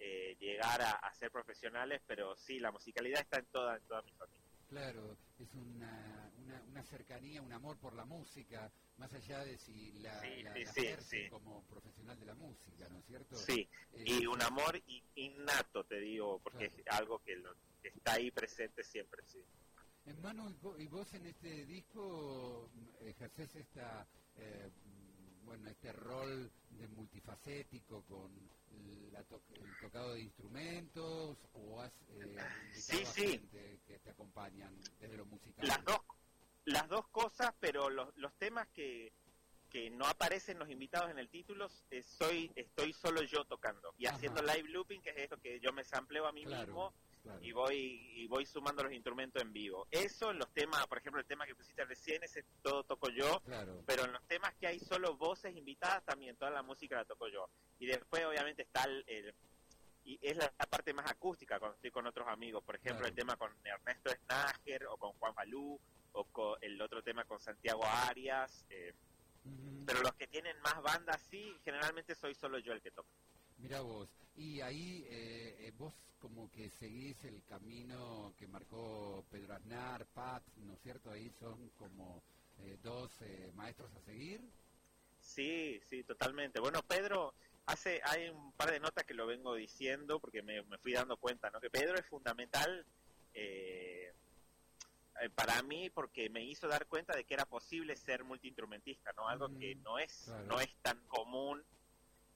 eh, 0.04 0.34
llegar 0.40 0.82
a, 0.82 0.90
a 0.92 1.14
ser 1.14 1.30
profesionales, 1.30 2.02
pero 2.08 2.34
sí, 2.34 2.58
la 2.58 2.72
musicalidad 2.72 3.20
está 3.20 3.38
en 3.38 3.46
toda, 3.46 3.76
en 3.76 3.82
toda 3.84 4.02
mi 4.02 4.10
familia. 4.12 4.40
Claro, 4.68 5.16
es 5.38 5.54
una, 5.54 6.32
una, 6.38 6.60
una 6.62 6.82
cercanía, 6.82 7.40
un 7.40 7.52
amor 7.52 7.78
por 7.78 7.94
la 7.94 8.04
música, 8.04 8.72
más 8.96 9.12
allá 9.12 9.44
de 9.44 9.56
si 9.58 9.92
la, 10.00 10.18
Sí, 10.20 10.42
la- 10.42 10.58
la 10.58 10.72
sí, 10.72 10.80
ejerce 10.80 11.22
sí. 11.24 11.28
como 11.30 11.62
profesional 11.68 12.18
de 12.18 12.26
la 12.26 12.34
música, 12.34 12.88
¿no 12.88 12.98
es 12.98 13.04
cierto? 13.06 13.36
Sí, 13.36 13.68
Eh, 13.92 14.02
y 14.06 14.26
un 14.26 14.42
amor 14.42 14.76
i- 14.88 15.04
innato, 15.14 15.84
te 15.84 16.00
digo, 16.00 16.40
porque 16.40 16.68
Claro. 16.68 16.82
es 16.84 16.98
algo 16.98 17.18
que, 17.20 17.36
lo- 17.36 17.54
que 17.80 17.88
está 17.90 18.14
ahí 18.14 18.32
presente 18.32 18.82
siempre, 18.82 19.22
sí. 19.26 19.44
Hermano, 20.04 20.50
y 20.50 20.54
vo- 20.54 20.76
y 20.80 20.86
vos 20.88 21.12
en 21.14 21.26
este 21.26 21.64
disco 21.64 22.68
ejerces 23.00 23.54
esta, 23.54 24.06
eh, 24.36 24.68
bueno, 25.44 25.68
este 25.68 25.92
rol 25.92 26.50
de 26.70 26.88
multifacético 26.88 28.02
con 28.04 28.30
la 29.12 29.22
to- 29.24 29.42
el 29.54 29.76
tocado 29.76 30.14
de 30.14 30.20
instrumentos 30.22 31.36
o 31.54 31.80
has 31.80 31.92
eh, 32.08 32.36
Sí, 32.72 33.02
a 33.04 33.12
sí. 33.12 33.28
gente 33.38 33.80
que 33.86 33.98
te 34.00 34.10
acompañan 34.10 34.74
desde 34.98 35.16
lo 35.16 35.26
musical. 35.26 35.68
Las 35.68 35.84
dos, 35.84 36.00
las 36.64 36.88
dos 36.88 37.06
cosas, 37.08 37.54
pero 37.60 37.88
los, 37.90 38.16
los 38.16 38.34
temas 38.38 38.66
que, 38.68 39.12
que 39.70 39.88
no 39.90 40.06
aparecen 40.06 40.58
los 40.58 40.68
invitados 40.68 41.10
en 41.10 41.18
el 41.18 41.28
título, 41.28 41.68
eh, 41.90 42.02
soy, 42.02 42.50
estoy 42.56 42.92
solo 42.92 43.22
yo 43.22 43.44
tocando 43.44 43.94
y 43.98 44.06
Ajá. 44.06 44.16
haciendo 44.16 44.42
live 44.42 44.68
looping, 44.70 45.00
que 45.00 45.10
es 45.10 45.16
esto 45.18 45.36
que 45.38 45.60
yo 45.60 45.72
me 45.72 45.84
sampleo 45.84 46.26
a 46.26 46.32
mí 46.32 46.44
Claro, 46.44 46.66
mismo 46.66 46.92
claro. 47.22 47.38
y 47.42 47.52
voy 47.52 47.76
y 48.16 48.26
voy 48.26 48.44
sumando 48.46 48.82
los 48.82 48.92
instrumentos 48.92 49.40
en 49.42 49.52
vivo. 49.52 49.86
Eso 49.90 50.30
en 50.30 50.38
los 50.38 50.50
temas, 50.52 50.86
por 50.86 50.98
ejemplo, 50.98 51.20
el 51.20 51.26
tema 51.26 51.46
que 51.46 51.54
pusiste 51.54 51.84
recién, 51.84 52.22
ese 52.22 52.44
todo 52.62 52.84
toco 52.84 53.08
yo, 53.10 53.40
Claro, 53.44 53.82
pero 53.86 54.04
en 54.04 54.12
los 54.12 54.22
temas 54.28 54.54
que 54.56 54.66
hay 54.66 54.78
solo 54.80 55.16
voces 55.16 55.54
invitadas 55.56 56.04
también 56.04 56.36
toda 56.36 56.50
la 56.50 56.62
música 56.62 56.96
la 56.96 57.04
toco 57.04 57.28
yo 57.28 57.48
y 57.78 57.86
después 57.86 58.24
obviamente 58.24 58.62
está 58.62 58.84
el, 58.84 59.04
el- 59.06 59.34
y 60.04 60.18
es 60.20 60.36
la, 60.36 60.52
la 60.58 60.66
parte 60.66 60.92
más 60.92 61.08
acústica 61.10 61.58
cuando 61.60 61.76
estoy 61.76 61.90
con 61.92 62.06
otros 62.06 62.26
amigos 62.26 62.62
por 62.64 62.74
ejemplo 62.74 63.02
Claro. 63.02 63.08
el 63.08 63.14
tema 63.14 63.36
con 63.36 63.52
Ernesto 63.64 64.10
Snager 64.10 64.86
o 64.86 64.96
con 64.96 65.12
Juan 65.12 65.32
Falú 65.34 65.80
o 66.12 66.24
con 66.24 66.58
el 66.60 66.80
otro 66.82 67.02
tema 67.04 67.24
con 67.24 67.38
Santiago 67.40 67.84
Arias 67.86 68.66
eh, 68.70 68.92
pero 69.86 70.00
los 70.02 70.12
que 70.14 70.26
tienen 70.26 70.58
más 70.60 70.82
bandas 70.82 71.20
sí 71.30 71.56
generalmente 71.64 72.14
soy 72.16 72.34
solo 72.34 72.58
yo 72.58 72.72
el 72.72 72.82
que 72.82 72.90
toca 72.90 73.08
Mira 73.62 73.80
vos, 73.80 74.08
y 74.36 74.60
ahí 74.60 75.06
eh, 75.08 75.56
eh, 75.60 75.72
vos 75.78 75.94
como 76.20 76.50
que 76.50 76.68
seguís 76.68 77.24
el 77.24 77.44
camino 77.44 78.34
que 78.36 78.48
marcó 78.48 79.24
Pedro 79.30 79.54
Aznar, 79.54 80.04
Pat, 80.06 80.42
¿no 80.56 80.74
es 80.74 80.80
cierto? 80.80 81.12
Ahí 81.12 81.30
son 81.38 81.68
como 81.78 82.24
eh, 82.58 82.76
dos 82.82 83.10
eh, 83.22 83.52
maestros 83.54 83.94
a 83.94 84.00
seguir. 84.00 84.40
Sí, 85.20 85.80
sí, 85.88 86.02
totalmente. 86.02 86.58
Bueno, 86.58 86.82
Pedro, 86.82 87.34
hace 87.66 88.00
hay 88.04 88.30
un 88.30 88.52
par 88.52 88.72
de 88.72 88.80
notas 88.80 89.04
que 89.04 89.14
lo 89.14 89.26
vengo 89.28 89.54
diciendo 89.54 90.18
porque 90.18 90.42
me, 90.42 90.62
me 90.62 90.78
fui 90.78 90.92
dando 90.92 91.16
cuenta, 91.16 91.48
¿no? 91.50 91.60
Que 91.60 91.70
Pedro 91.70 91.96
es 91.96 92.06
fundamental 92.06 92.84
eh, 93.32 94.12
para 95.36 95.62
mí 95.62 95.88
porque 95.90 96.28
me 96.30 96.44
hizo 96.44 96.66
dar 96.66 96.86
cuenta 96.86 97.14
de 97.16 97.22
que 97.22 97.34
era 97.34 97.46
posible 97.46 97.94
ser 97.94 98.24
multiinstrumentista, 98.24 99.12
¿no? 99.16 99.28
Algo 99.28 99.56
que 99.56 99.76
no 99.76 100.00
es 100.00 100.22
claro. 100.24 100.46
no 100.46 100.60
es 100.60 100.74
tan 100.82 100.98
común 101.06 101.64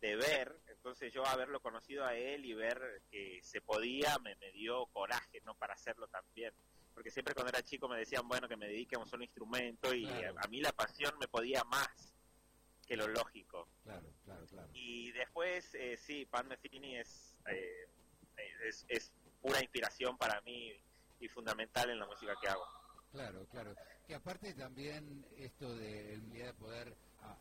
de 0.01 0.17
ver. 0.17 0.61
Entonces 0.87 1.13
yo 1.13 1.27
haberlo 1.27 1.59
conocido 1.59 2.05
a 2.05 2.15
él 2.15 2.45
y 2.45 2.55
ver 2.55 3.03
que 3.11 3.41
se 3.43 3.61
podía 3.61 4.17
me, 4.23 4.37
me 4.37 4.53
dio 4.53 4.87
coraje, 4.93 5.41
¿no? 5.45 5.57
Para 5.57 5.75
hacerlo 5.75 6.07
también. 6.07 6.55
Porque 6.95 7.11
siempre 7.11 7.35
cuando 7.35 7.51
era 7.51 7.61
chico 7.65 7.89
me 7.89 7.99
decían, 7.99 8.29
bueno, 8.29 8.47
que 8.47 8.57
me 8.57 8.69
dedique 8.69 8.95
a 8.95 9.01
un 9.01 9.07
solo 9.09 9.25
instrumento 9.25 9.93
y 9.93 10.07
Claro. 10.07 10.37
a, 10.39 10.45
a 10.45 10.49
mí 10.49 10.61
la 10.61 10.71
pasión 10.71 11.13
me 11.19 11.27
podía 11.27 11.65
más 11.65 12.15
que 12.87 12.97
lo 12.97 13.09
lógico. 13.09 13.69
Claro, 13.83 14.07
claro, 14.25 14.47
claro. 14.47 14.69
Y 14.75 15.11
después, 15.11 15.75
eh, 15.75 15.97
sí, 15.97 16.25
Pan 16.25 16.47
Metheny 16.47 16.99
es, 16.99 17.37
eh, 17.49 17.89
es, 18.69 18.87
es 18.89 19.13
pura 19.43 19.61
inspiración 19.61 20.17
para 20.17 20.41
mí 20.43 20.73
y 21.19 21.27
fundamental 21.27 21.91
en 21.91 21.99
la 21.99 22.07
música 22.07 22.33
que 22.41 22.47
hago. 22.47 22.65
Claro, 23.11 23.45
claro. 23.51 23.75
Que 24.07 24.15
aparte 24.15 24.55
también 24.55 25.27
esto 25.37 25.75
de 25.75 26.15
en 26.15 26.31
realidad 26.31 26.55
poder 26.55 26.97
ah, 27.23 27.37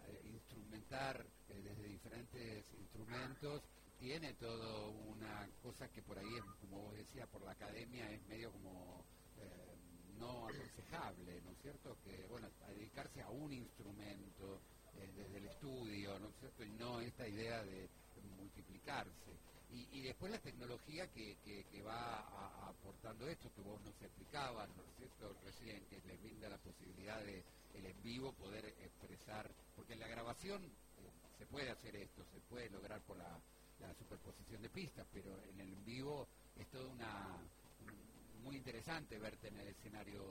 eh, 0.75 1.61
desde 1.63 1.87
diferentes 1.87 2.65
instrumentos 2.73 3.63
tiene 3.97 4.33
todo 4.33 4.89
una 4.91 5.47
cosa 5.63 5.87
que 5.87 6.01
por 6.01 6.19
ahí, 6.19 6.37
como 6.59 6.81
vos 6.81 6.97
decías, 6.97 7.29
por 7.29 7.41
la 7.43 7.51
academia 7.51 8.11
es 8.11 8.21
medio 8.27 8.51
como 8.51 9.05
eh, 9.37 9.75
no 10.19 10.47
aconsejable, 10.47 11.41
¿no 11.43 11.51
es 11.51 11.57
cierto? 11.61 11.97
Que, 12.03 12.27
bueno, 12.29 12.49
a 12.65 12.69
dedicarse 12.71 13.21
a 13.21 13.29
un 13.29 13.53
instrumento 13.53 14.59
eh, 14.95 15.09
desde 15.15 15.37
el 15.37 15.45
estudio, 15.45 16.19
¿no 16.19 16.27
es 16.27 16.35
cierto? 16.41 16.63
Y 16.65 16.71
no 16.71 16.99
esta 16.99 17.25
idea 17.25 17.63
de 17.63 17.89
multiplicarse. 18.37 19.31
Y, 19.71 20.01
después 20.03 20.31
la 20.31 20.39
tecnología 20.39 21.07
que, 21.07 21.35
que, 21.43 21.81
va 21.81 22.19
aportando 22.67 23.27
esto, 23.27 23.51
que 23.53 23.61
vos 23.61 23.81
nos 23.81 24.01
explicabas, 24.01 24.69
¿no 24.69 24.83
es 24.83 24.95
cierto? 24.97 25.35
Recién, 25.43 25.83
que 25.89 25.99
les 26.07 26.21
brinda 26.21 26.47
la 26.47 26.57
posibilidad 26.59 27.21
de 27.25 27.43
el 27.75 27.85
en 27.85 28.03
vivo 28.03 28.33
poder 28.33 28.65
expresar, 28.65 29.49
porque 29.75 29.93
en 29.93 29.99
la 29.99 30.07
grabación 30.07 30.63
eh, 30.63 31.11
se 31.37 31.45
puede 31.47 31.69
hacer 31.71 31.95
esto, 31.95 32.23
se 32.33 32.39
puede 32.41 32.69
lograr 32.69 33.01
por 33.01 33.17
la, 33.17 33.39
la 33.79 33.93
superposición 33.95 34.61
de 34.61 34.69
pistas, 34.69 35.05
pero 35.13 35.29
en 35.43 35.59
el 35.59 35.73
en 35.73 35.85
vivo 35.85 36.27
es 36.57 36.67
todo 36.71 36.89
una 36.89 37.37
un- 37.81 38.43
muy 38.43 38.55
interesante 38.57 39.17
verte 39.17 39.47
en 39.47 39.59
el 39.59 39.67
escenario 39.69 40.23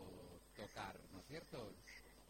tocar, 0.57 0.99
¿no 1.13 1.19
es 1.21 1.27
cierto? 1.27 1.73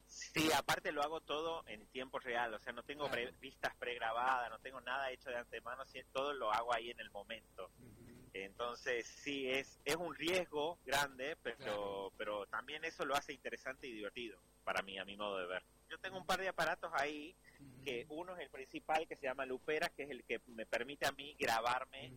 Sí, 0.06 0.50
aparte 0.52 0.92
lo 0.92 1.02
hago 1.02 1.20
todo 1.20 1.62
en 1.66 1.86
tiempo 1.88 2.18
real, 2.18 2.54
o 2.54 2.58
sea, 2.58 2.72
no 2.72 2.82
tengo 2.82 3.06
Claro. 3.08 3.14
pre- 3.30 3.32
pistas 3.38 3.74
pregrabadas, 3.76 4.50
no 4.50 4.58
tengo 4.60 4.80
nada 4.80 5.10
hecho 5.10 5.28
de 5.30 5.36
antemano, 5.36 5.84
todo 6.12 6.32
lo 6.32 6.50
hago 6.52 6.72
ahí 6.74 6.90
en 6.90 7.00
el 7.00 7.10
momento. 7.10 7.70
Entonces, 8.34 9.06
sí, 9.06 9.48
es, 9.48 9.78
es 9.84 9.94
un 9.96 10.14
riesgo 10.14 10.78
grande, 10.84 11.36
pero, 11.42 11.56
Claro. 11.56 12.12
pero 12.18 12.46
también 12.46 12.84
eso 12.84 13.04
lo 13.04 13.14
hace 13.14 13.32
interesante 13.32 13.86
y 13.86 13.92
divertido, 13.92 14.40
para 14.64 14.82
mí, 14.82 14.98
a 14.98 15.04
mi 15.04 15.16
modo 15.16 15.38
de 15.38 15.46
ver. 15.46 15.62
Yo 15.88 15.98
tengo 15.98 16.18
un 16.18 16.26
par 16.26 16.40
de 16.40 16.48
aparatos 16.48 16.90
ahí, 16.94 17.36
que 17.84 18.06
uno 18.08 18.34
es 18.36 18.40
el 18.42 18.50
principal, 18.50 19.06
que 19.06 19.14
se 19.16 19.26
llama 19.26 19.46
Lupera, 19.46 19.88
que 19.90 20.02
es 20.02 20.10
el 20.10 20.24
que 20.24 20.40
me 20.46 20.66
permite 20.66 21.06
a 21.06 21.12
mí 21.12 21.36
grabarme 21.38 22.12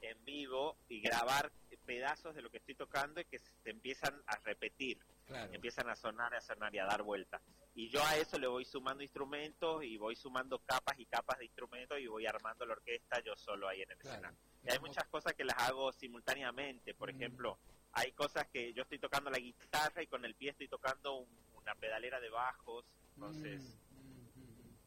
en 0.00 0.24
vivo 0.24 0.76
y 0.88 1.00
grabar 1.00 1.50
pedazos 1.84 2.34
de 2.34 2.42
lo 2.42 2.50
que 2.50 2.58
estoy 2.58 2.74
tocando 2.76 3.20
y 3.20 3.24
que 3.24 3.38
se 3.38 3.70
empiezan 3.70 4.22
a 4.26 4.36
repetir, 4.44 4.98
Claro. 5.26 5.52
empiezan 5.52 5.88
a 5.88 5.96
sonar, 5.96 6.34
a 6.34 6.40
sonar 6.40 6.72
y 6.74 6.78
a 6.78 6.84
dar 6.84 7.02
vueltas. 7.02 7.40
Y 7.74 7.88
yo 7.88 8.04
a 8.04 8.16
eso 8.16 8.38
le 8.38 8.46
voy 8.46 8.64
sumando 8.64 9.02
instrumentos 9.02 9.82
y 9.82 9.96
voy 9.96 10.14
sumando 10.14 10.58
capas 10.60 10.98
y 11.00 11.06
capas 11.06 11.38
de 11.38 11.46
instrumentos 11.46 11.98
y 11.98 12.06
voy 12.06 12.26
armando 12.26 12.64
la 12.66 12.74
orquesta 12.74 13.20
yo 13.24 13.34
solo 13.36 13.66
ahí 13.66 13.82
en 13.82 13.90
el 13.90 13.98
Claro. 13.98 14.16
escenario. 14.16 14.38
Y 14.64 14.70
hay 14.70 14.78
muchas 14.80 15.06
cosas 15.08 15.34
que 15.34 15.44
las 15.44 15.56
hago 15.58 15.92
simultáneamente. 15.92 16.94
Por 16.94 17.12
Mm. 17.12 17.16
ejemplo, 17.16 17.58
hay 17.92 18.12
cosas 18.12 18.46
que 18.48 18.72
yo 18.72 18.82
estoy 18.82 18.98
tocando 18.98 19.30
la 19.30 19.38
guitarra 19.38 20.02
y 20.02 20.06
con 20.06 20.24
el 20.24 20.34
pie 20.34 20.50
estoy 20.50 20.68
tocando 20.68 21.14
un- 21.20 21.28
una 21.56 21.74
pedalera 21.74 22.20
de 22.20 22.28
bajos. 22.30 22.84
Entonces, 23.14 23.60
Mm, 23.90 23.96
mm, 23.96 24.30
mm, 24.34 24.40
mm. 24.42 24.78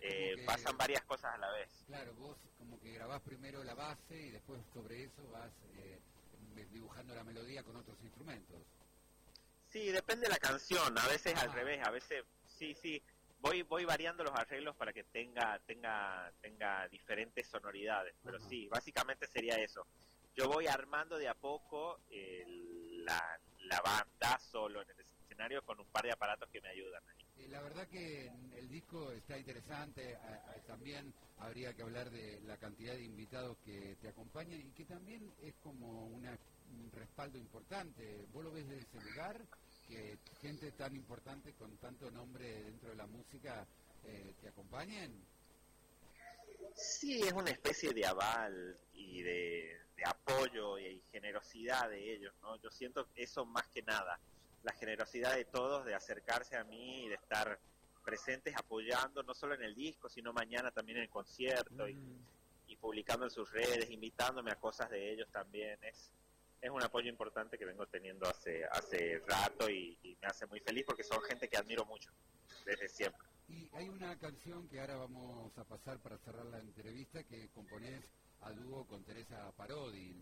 Eh, 0.00 0.34
que- 0.36 0.44
pasan 0.44 0.76
varias 0.76 1.04
cosas 1.04 1.34
a 1.34 1.38
la 1.38 1.50
vez. 1.52 1.84
Claro, 1.86 2.14
vos 2.14 2.36
como 2.58 2.78
que 2.80 2.92
grabás 2.92 3.20
primero 3.22 3.64
la 3.64 3.74
base 3.74 4.20
y 4.20 4.30
después 4.30 4.60
sobre 4.72 5.04
eso 5.04 5.26
vas 5.30 5.52
eh, 5.74 5.98
dibujando 6.72 7.14
la 7.14 7.22
melodía 7.24 7.62
con 7.62 7.76
otros 7.76 7.96
instrumentos. 8.02 8.60
Sí, 9.68 9.90
depende 9.92 10.24
de 10.26 10.30
la 10.30 10.38
canción. 10.38 10.96
A 10.98 11.06
veces 11.06 11.36
al 11.36 11.50
Ah. 11.50 11.54
revés, 11.54 11.86
a 11.86 11.90
veces 11.90 12.24
sí, 12.46 12.74
sí. 12.74 13.00
Voy 13.40 13.62
voy 13.62 13.84
variando 13.84 14.24
los 14.24 14.34
arreglos 14.34 14.74
para 14.76 14.92
que 14.92 15.04
tenga 15.04 15.58
tenga 15.60 16.32
tenga 16.40 16.88
diferentes 16.88 17.46
sonoridades, 17.48 18.14
pero 18.24 18.38
sí, 18.40 18.66
básicamente 18.68 19.26
sería 19.26 19.56
eso. 19.56 19.86
Yo 20.34 20.48
voy 20.48 20.66
armando 20.66 21.16
de 21.18 21.28
a 21.28 21.34
poco 21.34 22.00
el- 22.10 23.04
la, 23.04 23.40
la 23.60 23.80
banda 23.80 24.38
solo 24.40 24.82
en 24.82 24.90
el 24.90 25.00
escenario 25.00 25.62
con 25.62 25.80
un 25.80 25.86
par 25.86 26.04
de 26.04 26.12
aparatos 26.12 26.48
que 26.50 26.60
me 26.60 26.68
ayudan. 26.68 27.02
ahí. 27.08 27.44
Eh, 27.44 27.48
La 27.48 27.62
verdad 27.62 27.86
que 27.88 28.26
el 28.56 28.68
disco 28.68 29.10
está 29.12 29.38
interesante, 29.38 30.16
a- 30.16 30.50
a- 30.50 30.54
también 30.66 31.14
habría 31.38 31.72
que 31.74 31.82
hablar 31.82 32.10
de 32.10 32.40
la 32.42 32.56
cantidad 32.58 32.94
de 32.94 33.04
invitados 33.04 33.56
que 33.64 33.96
te 34.00 34.08
acompañan 34.08 34.60
y 34.60 34.72
que 34.72 34.84
también 34.84 35.32
es 35.42 35.54
como 35.62 36.06
una, 36.08 36.36
un 36.70 36.90
respaldo 36.92 37.38
importante. 37.38 38.26
¿Vos 38.32 38.44
lo 38.44 38.50
ves 38.52 38.68
desde 38.68 38.82
ese 38.82 39.00
lugar? 39.10 39.40
Que 39.88 40.18
gente 40.40 40.70
tan 40.72 40.94
importante 40.94 41.54
con 41.54 41.76
tanto 41.78 42.10
nombre 42.10 42.62
dentro 42.62 42.90
de 42.90 42.96
la 42.96 43.06
música 43.06 43.66
eh, 44.04 44.34
te 44.40 44.48
acompañen. 44.48 45.12
Sí, 46.74 47.22
es 47.22 47.32
una 47.32 47.50
especie 47.50 47.92
de 47.92 48.06
aval 48.06 48.78
y 48.92 49.22
de, 49.22 49.80
de 49.96 50.04
apoyo 50.04 50.78
y 50.78 51.02
generosidad 51.10 51.88
de 51.88 52.14
ellos, 52.14 52.34
¿no? 52.42 52.56
Yo 52.60 52.70
siento 52.70 53.08
eso 53.16 53.44
más 53.46 53.66
que 53.68 53.82
nada, 53.82 54.20
la 54.62 54.72
generosidad 54.74 55.34
de 55.34 55.44
todos 55.46 55.84
de 55.84 55.94
acercarse 55.94 56.56
a 56.56 56.64
mí 56.64 57.04
y 57.04 57.08
de 57.08 57.14
estar 57.14 57.58
presentes 58.04 58.54
apoyando, 58.56 59.22
no 59.22 59.34
solo 59.34 59.54
en 59.54 59.62
el 59.62 59.74
disco, 59.74 60.08
sino 60.08 60.32
mañana 60.32 60.70
también 60.70 60.98
en 60.98 61.04
el 61.04 61.10
concierto 61.10 61.88
y, 61.88 61.94
Mm. 61.94 62.26
y 62.68 62.76
publicando 62.76 63.24
en 63.24 63.30
sus 63.30 63.50
redes, 63.50 63.90
invitándome 63.90 64.50
a 64.50 64.56
cosas 64.56 64.88
de 64.90 65.12
ellos 65.12 65.28
también. 65.30 65.78
Es, 65.82 66.12
es 66.60 66.70
un 66.70 66.82
apoyo 66.82 67.08
importante 67.08 67.56
que 67.58 67.64
vengo 67.64 67.86
teniendo 67.86 68.26
hace, 68.28 68.64
hace 68.66 69.20
rato 69.26 69.68
y, 69.70 69.98
y 70.02 70.16
me 70.20 70.26
hace 70.28 70.46
muy 70.46 70.60
feliz 70.60 70.84
porque 70.86 71.04
son 71.04 71.22
gente 71.22 71.48
que 71.48 71.56
admiro 71.56 71.84
mucho 71.84 72.10
desde 72.64 72.88
siempre. 72.88 73.26
Y 73.48 73.68
hay 73.74 73.88
una 73.88 74.18
canción 74.18 74.68
que 74.68 74.80
ahora 74.80 74.96
vamos 74.96 75.56
a 75.56 75.64
pasar 75.64 75.98
para 76.00 76.18
cerrar 76.18 76.44
la 76.46 76.58
entrevista 76.58 77.22
que 77.24 77.48
componés 77.50 78.10
a 78.42 78.50
dúo 78.52 78.86
con 78.86 79.04
Teresa 79.04 79.50
Parodi. 79.56 80.14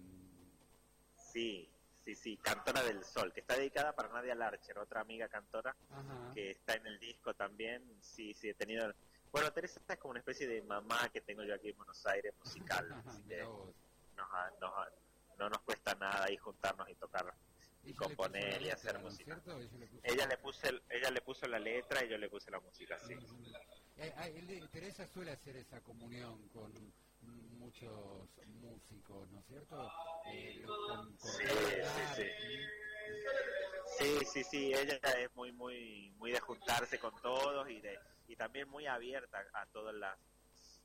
Sí, 1.17 1.69
sí, 2.05 2.15
sí, 2.15 2.37
Cantora 2.37 2.83
del 2.83 3.05
Sol, 3.05 3.33
que 3.33 3.41
está 3.41 3.57
dedicada 3.57 3.93
para 3.95 4.09
Nadia 4.11 4.35
Larcher, 4.35 4.79
otra 4.79 5.01
amiga 5.01 5.29
cantora 5.29 5.75
Ajá. 5.91 6.31
que 6.35 6.51
está 6.51 6.75
en 6.75 6.87
el 6.87 6.99
disco 7.01 7.35
también. 7.35 7.83
Sí, 8.01 8.33
sí, 8.35 8.49
he 8.51 8.55
tenido. 8.55 8.93
Bueno, 9.33 9.53
Teresa 9.53 9.81
es 9.89 9.99
como 9.99 10.11
una 10.13 10.21
especie 10.21 10.47
de 10.47 10.63
mamá 10.63 11.09
que 11.13 11.21
tengo 11.21 11.43
yo 11.43 11.55
aquí 11.55 11.71
en 11.71 11.77
Buenos 11.77 12.07
Aires, 12.07 12.33
musical. 12.39 12.87
así 13.07 13.23
que 13.25 13.39
nos 13.39 13.75
nos 14.61 14.73
ha- 14.73 14.91
no 15.37 15.49
nos 15.49 15.61
cuesta 15.63 15.95
nada 15.95 16.25
ahí 16.25 16.37
juntarnos 16.37 16.89
y 16.89 16.95
tocar 16.95 17.35
y 17.83 17.95
componer 17.95 18.63
y 18.63 18.71
hacer 18.71 18.95
¿no 18.95 19.09
es 19.09 19.13
música. 19.13 19.41
Ella 20.03 20.27
le 20.27 20.37
puso 20.39 20.67
Ella 20.67 20.71
la 20.71 20.71
le 20.71 20.71
puso 20.71 20.71
el- 20.71 20.83
ella 20.91 21.11
le 21.11 21.21
puso 21.23 21.47
la 21.47 21.59
letra 21.59 22.05
y 22.05 22.09
yo 22.09 22.19
le 22.19 22.29
puse 22.29 22.51
la 22.51 22.61
música, 22.61 22.99
sí. 23.07 23.15
Eh, 23.99 24.13
ah, 24.17 24.29
Teresa 24.71 25.07
suele 25.07 25.31
hacer 25.33 25.57
esa 25.57 25.81
comunión 25.83 26.49
con 26.49 26.73
muchos 27.59 28.29
músicos, 28.47 29.29
¿no 29.31 29.41
es 29.41 29.47
cierto? 29.47 29.91
Eh, 30.27 30.65
Sí, 33.99 34.19
sí, 34.27 34.45
sí, 34.45 34.75
ella 34.75 34.99
es 35.19 35.35
muy, 35.35 35.53
muy, 35.53 36.11
muy 36.19 36.31
de 36.31 36.41
juntarse 36.41 36.99
con 36.99 37.15
todos 37.23 37.71
y 37.71 37.81
de 37.81 37.99
y 38.29 38.37
también 38.37 38.69
muy 38.69 38.87
abierta 38.87 39.43
a 39.55 39.65
todas 39.67 39.95
las, 39.95 40.19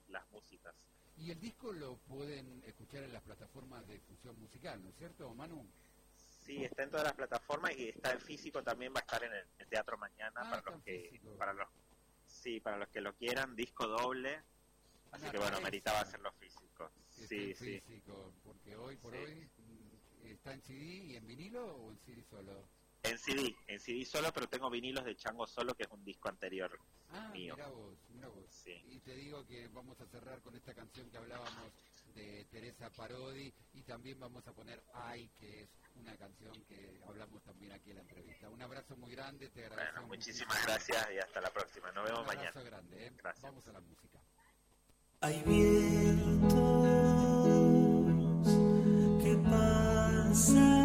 las 0.07 0.29
músicas. 0.29 0.73
Y 1.21 1.29
el 1.29 1.39
disco 1.39 1.71
lo 1.71 1.97
pueden 1.97 2.63
escuchar 2.65 3.03
en 3.03 3.13
las 3.13 3.21
plataformas 3.21 3.87
de 3.87 3.93
difusión 3.93 4.39
musical, 4.39 4.81
¿no 4.81 4.89
es 4.89 4.95
cierto, 4.95 5.31
Manu? 5.35 5.63
Sí, 6.15 6.63
está 6.63 6.81
en 6.83 6.89
todas 6.89 7.05
las 7.05 7.13
plataformas 7.13 7.73
y 7.77 7.89
está 7.89 8.11
en 8.13 8.19
físico 8.19 8.63
también 8.63 8.91
va 8.91 8.99
a 8.99 9.01
estar 9.01 9.23
en 9.23 9.31
el, 9.31 9.45
el 9.59 9.67
teatro 9.67 9.97
mañana 9.99 10.41
Ah, 10.43 10.49
para 10.49 10.75
los 10.75 10.83
que 10.83 11.09
físico. 11.11 11.37
para 11.37 11.53
los 11.53 11.67
sí, 12.25 12.59
para 12.59 12.77
los 12.77 12.89
que 12.89 13.01
lo 13.01 13.13
quieran, 13.15 13.55
disco 13.55 13.87
doble. 13.87 14.41
Así 15.11 15.23
Una 15.23 15.31
que 15.31 15.37
bueno, 15.37 15.61
meritaba 15.61 15.99
hacerlo 15.99 16.31
físico. 16.39 16.89
Sí, 17.11 17.53
sí. 17.53 17.79
físico, 17.81 18.33
porque 18.43 18.75
hoy 18.75 18.95
por 18.97 19.13
Sí. 19.13 19.19
hoy 19.19 19.49
mm, 19.57 20.25
está 20.25 20.53
en 20.53 20.61
CD 20.63 20.83
y 20.83 21.15
en 21.17 21.27
vinilo 21.27 21.75
o 21.75 21.91
en 21.91 21.99
CD 21.99 22.23
solo. 22.23 22.67
En 23.03 23.17
CD, 23.17 23.55
en 23.67 23.79
CD 23.79 24.05
solo, 24.05 24.31
pero 24.31 24.47
tengo 24.47 24.69
vinilos 24.69 25.03
de 25.03 25.15
Chango 25.15 25.47
solo, 25.47 25.73
que 25.75 25.83
es 25.83 25.89
un 25.91 26.03
disco 26.03 26.29
anterior. 26.29 26.77
Ah, 27.09 27.29
Mío. 27.33 27.55
mira 27.55 27.67
vos, 27.69 27.97
mira 28.09 28.27
vos. 28.27 28.45
Sí. 28.49 28.79
Y 28.89 28.99
te 28.99 29.15
digo 29.15 29.43
que 29.47 29.67
vamos 29.69 29.99
a 30.01 30.05
cerrar 30.05 30.39
con 30.41 30.55
esta 30.55 30.73
canción 30.75 31.09
que 31.09 31.17
hablábamos 31.17 31.71
de 32.13 32.45
Teresa 32.51 32.91
Parodi 32.91 33.51
y 33.73 33.81
también 33.83 34.19
vamos 34.19 34.45
a 34.47 34.53
poner 34.53 34.83
Ay, 34.93 35.29
que 35.39 35.63
es 35.63 35.69
una 35.95 36.15
canción 36.15 36.53
que 36.67 37.01
hablamos 37.07 37.41
también 37.43 37.71
aquí 37.71 37.89
en 37.89 37.95
la 37.97 38.01
entrevista. 38.03 38.49
Un 38.49 38.61
abrazo 38.61 38.95
muy 38.97 39.11
grande, 39.11 39.49
te 39.49 39.65
agradezco. 39.65 39.93
Bueno, 39.93 40.07
muchísimas 40.07 40.63
gracias 40.65 41.07
y 41.13 41.17
hasta 41.17 41.41
la 41.41 41.49
próxima. 41.51 41.91
Nos 41.93 42.03
vemos 42.05 42.19
Un 42.21 42.27
mañana. 42.27 42.49
abrazo 42.49 42.65
grande, 42.65 43.07
¿eh? 43.07 43.11
Gracias. 43.17 43.43
Vamos 43.43 43.67
a 43.67 43.71
la 43.71 43.79
música. 43.81 44.19
Hay 45.21 45.41
vientos 45.43 46.83
que 49.23 49.35
pasan, 49.49 50.80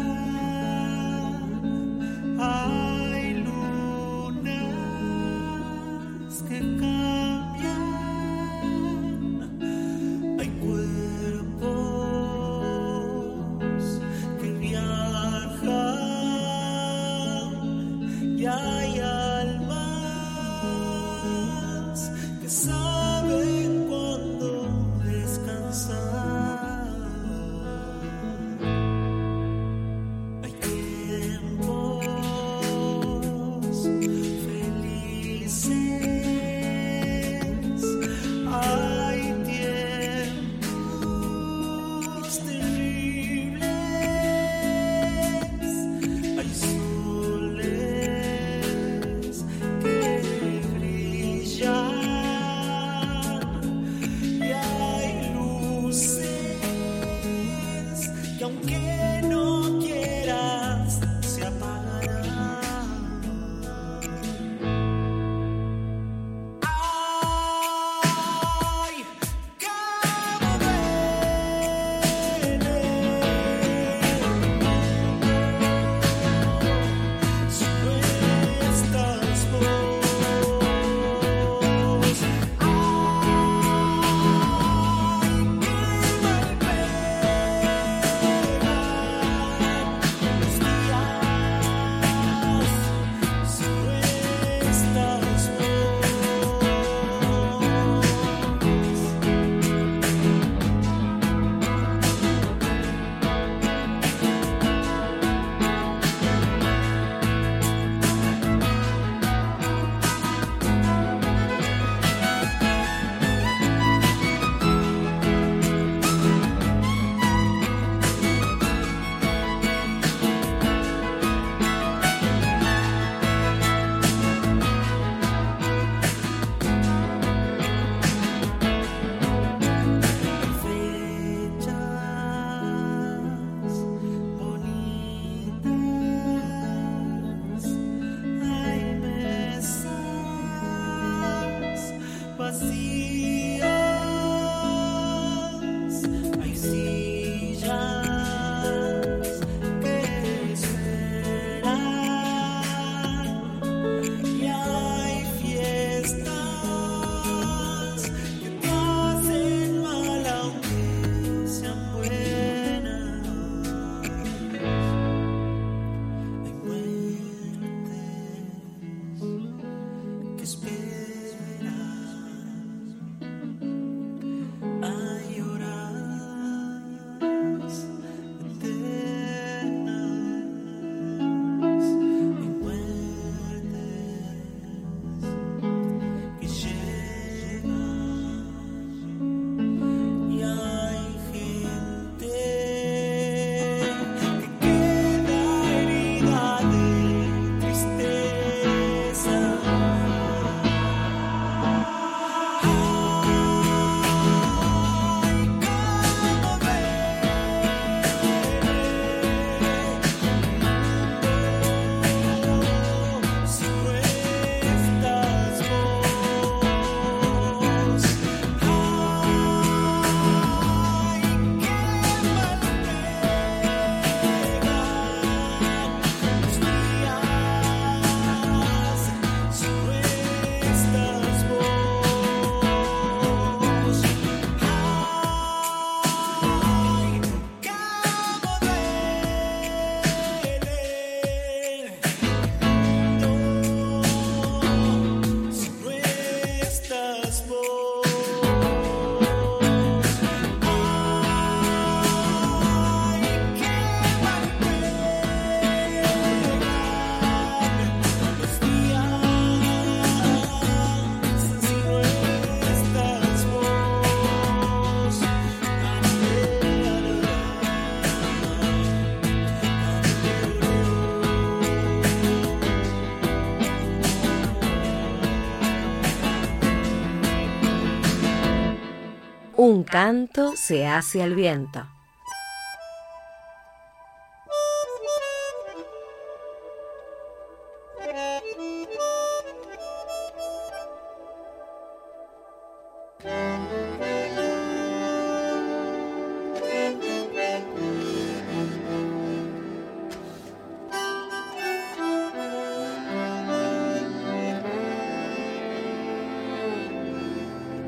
canto 279.99 280.55
se 280.55 280.85
hace 280.85 281.23
al 281.23 281.33
viento. 281.33 281.87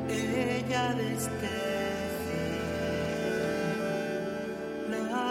Ella 0.08 0.94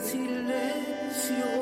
silencio, 0.00 1.59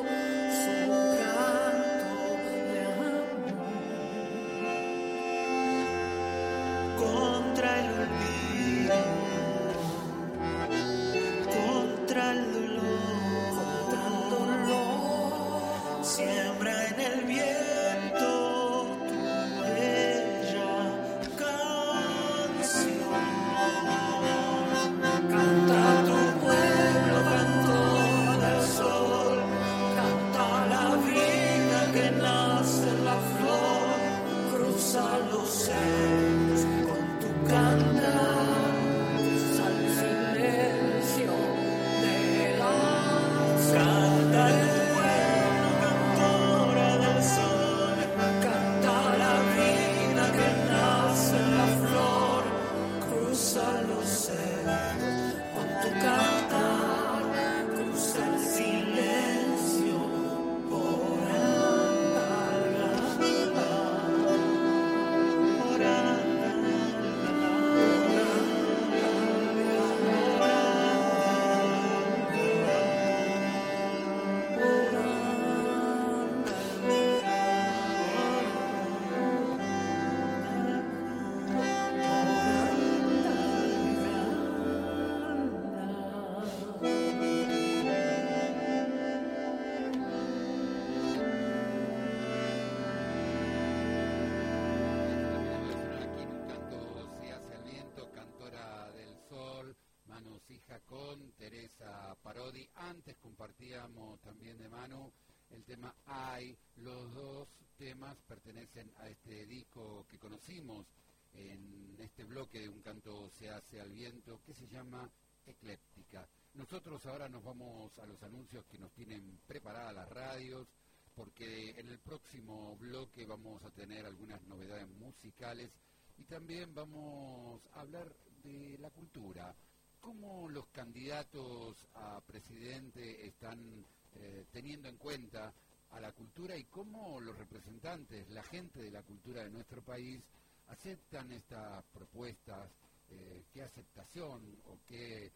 Compartíamos 103.17 104.19
también 104.21 104.57
de 104.57 104.69
Manu 104.69 105.11
el 105.49 105.63
tema 105.63 105.93
Ay. 106.05 106.55
Los 106.77 107.13
dos 107.13 107.47
temas 107.77 108.17
pertenecen 108.27 108.91
a 108.97 109.07
este 109.09 109.45
disco 109.45 110.05
que 110.09 110.19
conocimos 110.19 110.85
en 111.33 111.95
este 111.99 112.23
bloque 112.23 112.59
de 112.59 112.69
un 112.69 112.81
canto 112.81 113.29
se 113.31 113.49
hace 113.49 113.79
al 113.79 113.91
viento 113.91 114.41
que 114.45 114.53
se 114.53 114.67
llama 114.67 115.09
Ecléptica. 115.45 116.27
Nosotros 116.55 117.05
ahora 117.05 117.29
nos 117.29 117.43
vamos 117.43 117.97
a 117.99 118.05
los 118.05 118.21
anuncios 118.23 118.65
que 118.65 118.77
nos 118.77 118.91
tienen 118.93 119.39
preparadas 119.47 119.95
las 119.95 120.09
radios 120.09 120.67
porque 121.15 121.71
en 121.71 121.89
el 121.89 121.99
próximo 121.99 122.75
bloque 122.77 123.25
vamos 123.25 123.63
a 123.63 123.71
tener 123.71 124.05
algunas 124.05 124.41
novedades 124.43 124.87
musicales 124.87 125.71
y 126.17 126.23
también 126.23 126.73
vamos 126.73 127.61
a 127.73 127.81
hablar 127.81 128.13
de 128.43 128.77
la 128.79 128.89
cultura. 128.89 129.55
¿Cómo 129.99 130.49
los 130.49 130.67
candidatos 130.67 131.87
a 131.95 132.21
presidente 132.21 133.27
están 133.27 133.85
eh, 134.15 134.45
teniendo 134.51 134.87
en 134.87 134.97
cuenta 134.97 135.53
a 135.91 135.99
la 135.99 136.11
cultura 136.13 136.55
y 136.55 136.63
cómo 136.65 137.19
los 137.19 137.37
representantes, 137.37 138.29
la 138.29 138.43
gente 138.43 138.81
de 138.81 138.91
la 138.91 139.03
cultura 139.03 139.43
de 139.43 139.49
nuestro 139.49 139.83
país, 139.83 140.23
aceptan 140.67 141.31
estas 141.31 141.83
propuestas? 141.93 142.71
Eh, 143.09 143.43
¿Qué 143.51 143.63
aceptación 143.63 144.41
o 144.67 144.77
qué, 144.87 145.25
eh, 145.25 145.31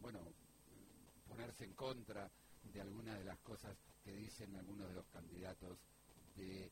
bueno, 0.00 0.20
ponerse 1.28 1.64
en 1.64 1.74
contra 1.74 2.30
de 2.72 2.80
algunas 2.80 3.18
de 3.18 3.24
las 3.24 3.38
cosas 3.40 3.76
que 4.04 4.12
dicen 4.12 4.54
algunos 4.56 4.88
de 4.88 4.94
los 4.94 5.06
candidatos 5.06 5.78
eh, 6.38 6.70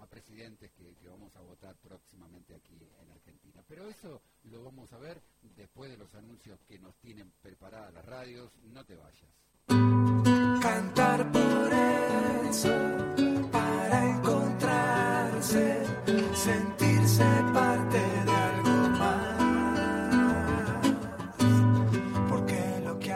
a 0.00 0.06
presidentes 0.06 0.70
que 0.72 1.08
vamos 1.08 1.34
a 1.36 1.40
votar 1.40 1.76
próximamente 1.76 2.54
aquí 2.54 2.78
en 3.00 3.10
Argentina. 3.10 3.41
Pero 3.74 3.88
eso 3.88 4.20
lo 4.50 4.64
vamos 4.64 4.92
a 4.92 4.98
ver 4.98 5.22
después 5.56 5.90
de 5.90 5.96
los 5.96 6.14
anuncios 6.14 6.60
que 6.68 6.78
nos 6.78 6.94
tienen 6.96 7.32
preparadas 7.40 7.94
las 7.94 8.04
radios. 8.04 8.52
No 8.64 8.84
te 8.84 8.96
vayas. 8.96 9.30
Cantar 10.60 11.32
por 11.32 11.72
eso, 12.50 12.68
para 13.50 14.10
encontrarse, 14.10 15.86
sentirse 16.34 17.24
parte 17.54 17.98
de 17.98 18.30
algo 18.30 18.88
más. 18.98 19.38
Porque 22.28 22.80
lo 22.84 22.98
que 22.98 23.10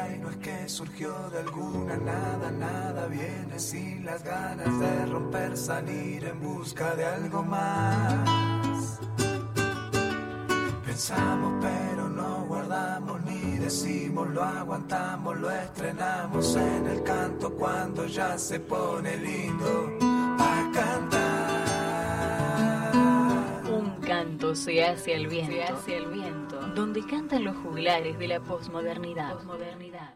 alguna, 1.36 1.98
nada, 1.98 2.50
nada 2.50 3.06
viene 3.08 3.58
sin 3.58 4.06
las 4.06 4.24
ganas 4.24 4.80
de 4.80 5.04
romper, 5.04 5.54
salir 5.54 6.24
en 6.24 6.40
busca 6.40 6.96
de 6.96 7.04
algo 7.04 7.42
más. 7.42 8.55
Pensamos 10.96 11.52
pero 11.60 12.08
no 12.08 12.46
guardamos 12.46 13.22
ni 13.26 13.58
decimos, 13.58 14.30
lo 14.30 14.42
aguantamos, 14.42 15.38
lo 15.38 15.50
estrenamos 15.50 16.56
en 16.56 16.86
el 16.86 17.02
canto 17.02 17.52
cuando 17.52 18.06
ya 18.06 18.38
se 18.38 18.60
pone 18.60 19.14
lindo 19.18 19.98
a 20.38 20.70
cantar. 20.72 22.16
Un 23.70 24.00
canto 24.00 24.54
se 24.54 24.82
hace 24.82 25.14
al 25.16 25.26
viento, 25.26 26.60
donde 26.74 27.04
cantan 27.04 27.44
los 27.44 27.58
juglares 27.58 28.18
de 28.18 28.28
la 28.28 28.40
posmodernidad. 28.40 29.34
posmodernidad. 29.34 30.14